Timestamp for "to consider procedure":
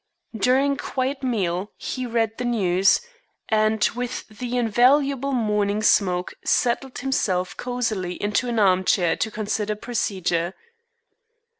9.17-10.55